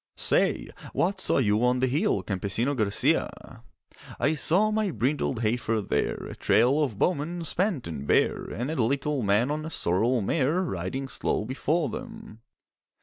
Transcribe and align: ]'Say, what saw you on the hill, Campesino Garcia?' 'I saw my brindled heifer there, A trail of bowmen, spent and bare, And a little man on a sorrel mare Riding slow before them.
]'Say, 0.15 0.67
what 0.93 1.21
saw 1.21 1.37
you 1.37 1.63
on 1.63 1.77
the 1.77 1.85
hill, 1.85 2.23
Campesino 2.23 2.73
Garcia?' 2.75 3.61
'I 4.19 4.33
saw 4.33 4.71
my 4.71 4.89
brindled 4.89 5.43
heifer 5.43 5.79
there, 5.79 6.15
A 6.25 6.35
trail 6.35 6.81
of 6.81 6.97
bowmen, 6.97 7.43
spent 7.43 7.87
and 7.87 8.07
bare, 8.07 8.45
And 8.45 8.71
a 8.71 8.75
little 8.83 9.21
man 9.21 9.51
on 9.51 9.63
a 9.63 9.69
sorrel 9.69 10.23
mare 10.23 10.63
Riding 10.63 11.07
slow 11.07 11.45
before 11.45 11.87
them. 11.89 12.41